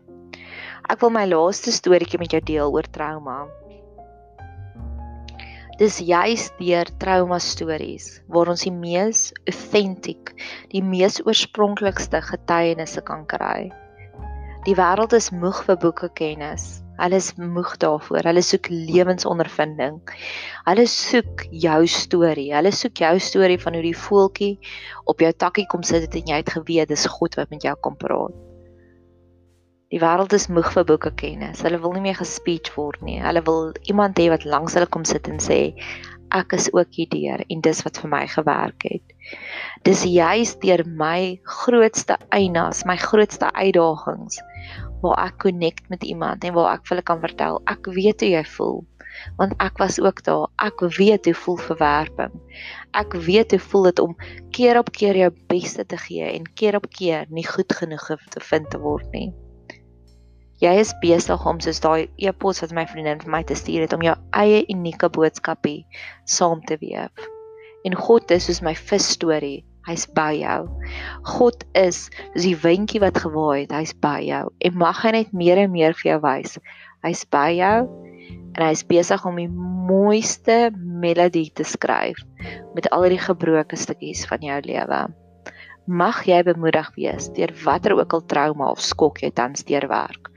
Ek 0.84 1.00
wil 1.00 1.14
my 1.16 1.22
laaste 1.24 1.72
storieetjie 1.72 2.18
met 2.20 2.34
jou 2.34 2.42
deel 2.44 2.74
oor 2.74 2.84
trauma. 2.92 3.46
Dis 5.80 5.96
juist 6.04 6.52
deur 6.60 6.90
trauma 7.00 7.38
stories 7.40 8.20
waar 8.28 8.50
ons 8.52 8.66
die 8.66 8.74
mees 8.74 9.30
authentic, 9.48 10.34
die 10.74 10.84
mees 10.84 11.18
oorspronklikste 11.24 12.20
getuienisse 12.28 13.00
kan 13.08 13.24
kry. 13.32 13.72
Die 14.68 14.76
wêreld 14.76 15.16
is 15.16 15.32
moeg 15.32 15.64
vir 15.64 15.80
boeke 15.80 16.12
kennis. 16.20 16.68
Hulle 17.00 17.18
is 17.18 17.32
moeg 17.40 17.74
daarvoor. 17.82 18.22
Hulle 18.28 18.44
soek 18.44 18.68
lewensondervinding. 18.70 19.98
Hulle 20.68 20.86
soek 20.86 21.48
jou 21.64 21.80
storie. 21.90 22.50
Hulle 22.54 22.76
soek 22.76 23.02
jou 23.02 23.16
storie 23.18 23.58
van 23.60 23.74
hoe 23.80 23.86
die 23.88 23.98
voeltjie 24.06 24.54
op 25.10 25.24
jou 25.24 25.32
takkie 25.32 25.66
kom 25.72 25.82
sit 25.82 26.12
en 26.12 26.32
jy 26.34 26.44
het 26.44 26.58
geweet 26.60 26.92
dis 26.92 27.08
God 27.18 27.40
wat 27.40 27.50
met 27.50 27.66
jou 27.66 27.74
kom 27.80 27.96
praat. 27.98 28.53
Die 29.94 30.00
wêreld 30.02 30.32
is 30.34 30.48
moeg 30.50 30.72
vir 30.74 30.86
boeke 30.88 31.12
kennis. 31.14 31.60
Hulle 31.62 31.78
wil 31.78 31.92
nie 31.94 32.02
meer 32.08 32.18
gespeech 32.18 32.72
word 32.74 32.98
nie. 33.06 33.20
Hulle 33.22 33.44
wil 33.46 33.68
iemand 33.86 34.18
hê 34.18 34.26
wat 34.32 34.42
langs 34.42 34.74
hulle 34.74 34.90
kom 34.90 35.04
sit 35.06 35.28
en 35.30 35.38
sê 35.38 35.58
ek 36.34 36.56
is 36.56 36.66
ook 36.74 36.96
hier 36.96 37.06
deur 37.12 37.44
en 37.46 37.60
dis 37.62 37.82
wat 37.86 38.00
vir 38.02 38.10
my 38.10 38.24
gewerk 38.32 38.88
het. 38.88 39.14
Dis 39.86 40.02
juist 40.08 40.58
deur 40.64 40.82
my 40.98 41.38
grootste 41.60 42.16
einas, 42.34 42.82
my 42.90 42.96
grootste 42.98 43.52
uitdagings 43.54 44.40
waar 45.04 45.20
ek 45.28 45.38
connect 45.44 45.86
met 45.94 46.02
iemand 46.02 46.44
en 46.44 46.56
waar 46.56 46.72
ek 46.74 46.88
vir 46.88 46.96
hulle 46.96 47.06
kan 47.12 47.22
vertel 47.22 47.60
ek 47.70 47.92
weet 47.94 48.24
hoe 48.24 48.32
jy 48.32 48.42
voel 48.56 48.82
want 49.38 49.54
ek 49.62 49.78
was 49.78 50.00
ook 50.02 50.24
daar 50.26 50.48
ek 50.64 50.80
weet 50.96 51.28
hoe 51.28 51.36
voel 51.44 51.60
verwerping 51.68 52.34
ek 53.02 53.14
weet 53.28 53.54
hoe 53.54 53.62
voel 53.68 53.88
dit 53.90 54.02
om 54.06 54.16
keer 54.56 54.80
op 54.80 54.90
keer 54.96 55.20
jou 55.22 55.30
beste 55.52 55.86
te 55.86 56.00
gee 56.08 56.32
en 56.32 56.48
keer 56.60 56.80
op 56.80 56.88
keer 56.98 57.28
nie 57.30 57.46
goed 57.46 57.76
genoeg 57.82 58.08
te 58.34 58.42
vind 58.50 58.70
te 58.72 58.80
word 58.80 59.12
nie 59.12 59.28
jy 60.64 60.74
is 60.80 60.94
besig 61.02 61.44
om 61.46 61.60
soos 61.60 61.82
daai 61.84 62.08
e-pos 62.16 62.62
wat 62.64 62.72
my 62.76 62.86
vriendin 62.88 63.20
vir 63.20 63.34
my 63.36 63.44
te 63.44 63.58
stuur 63.58 63.84
het 63.86 63.94
om 63.96 64.02
jou 64.06 64.16
eie 64.40 64.64
unieke 64.72 65.12
boodskapie 65.12 65.84
saam 66.38 66.64
te 66.68 66.80
weef 66.80 67.30
en 67.84 67.96
God 68.06 68.32
is 68.34 68.48
soos 68.48 68.64
my 68.64 68.74
vis 68.88 69.12
storie 69.18 69.60
Hy's 69.84 70.06
by 70.16 70.32
jou. 70.38 70.64
God 71.28 71.64
is 71.76 72.06
soos 72.32 72.46
die 72.46 72.56
windjie 72.56 73.02
wat 73.02 73.18
gewaai 73.20 73.66
het, 73.66 73.74
hy's 73.76 73.92
by 74.00 74.16
jou. 74.24 74.46
En 74.64 74.78
mag 74.80 75.02
hy 75.04 75.12
net 75.18 75.34
meer 75.36 75.60
en 75.60 75.74
meer 75.74 75.92
vir 75.98 76.14
jou 76.14 76.20
wys. 76.24 76.56
Hy's 77.04 77.24
by 77.28 77.50
jou 77.58 77.84
en 78.54 78.62
hy's 78.62 78.84
besig 78.88 79.26
om 79.28 79.36
die 79.36 79.50
mooiste 79.50 80.70
melodie 80.72 81.50
te 81.52 81.66
skryf 81.68 82.16
met 82.76 82.88
al 82.96 83.10
die 83.12 83.20
gebroke 83.20 83.76
stukkies 83.76 84.24
van 84.30 84.46
jou 84.46 84.56
lewe. 84.64 85.02
Mag 85.84 86.22
jy 86.24 86.40
bemoedig 86.46 86.88
wees 86.96 87.28
deur 87.36 87.52
watter 87.66 87.92
ook 87.98 88.16
al 88.16 88.24
trauma 88.30 88.70
of 88.72 88.80
skok 88.80 89.20
jy 89.20 89.34
tans 89.36 89.66
deurwerk. 89.68 90.32